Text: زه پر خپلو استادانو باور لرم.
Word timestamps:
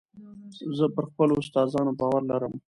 زه 0.77 0.85
پر 0.95 1.03
خپلو 1.11 1.33
استادانو 1.41 1.91
باور 1.99 2.21
لرم. 2.29 2.53